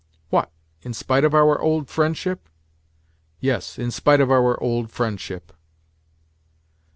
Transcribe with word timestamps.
"What? 0.31 0.49
In 0.81 0.95
spite 0.95 1.23
of 1.23 1.35
our 1.35 1.61
old 1.61 1.87
friendship?" 1.87 2.49
"Yes, 3.39 3.77
in 3.77 3.91
spite 3.91 4.19
of 4.19 4.31
our 4.31 4.59
old 4.59 4.89
friendship." 4.89 5.53